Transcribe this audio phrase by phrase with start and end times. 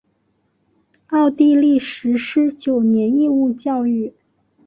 [1.09, 4.11] 奥地利实施九年义务教育。